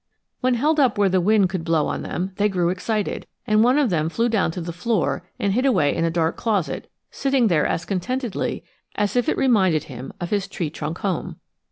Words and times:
When 0.39 0.55
held 0.55 0.79
up 0.79 0.97
where 0.97 1.09
the 1.09 1.21
air 1.21 1.45
could 1.45 1.63
blow 1.63 1.85
on 1.85 2.01
them, 2.01 2.31
they 2.37 2.49
grew 2.49 2.69
excited; 2.69 3.27
and 3.45 3.63
one 3.63 3.77
of 3.77 3.91
them 3.91 4.09
flew 4.09 4.29
down 4.29 4.49
to 4.49 4.59
the 4.59 4.73
floor 4.73 5.29
and 5.37 5.53
hid 5.53 5.63
away 5.63 5.95
in 5.95 6.03
a 6.03 6.09
dark 6.09 6.35
closet, 6.37 6.89
sitting 7.11 7.49
there 7.49 7.67
as 7.67 7.85
contentedly 7.85 8.63
as 8.95 9.15
if 9.15 9.29
it 9.29 9.37
reminded 9.37 9.83
him 9.83 10.11
of 10.19 10.31
his 10.31 10.47
tree 10.47 10.71
trunk 10.71 10.97
home. 11.01 11.35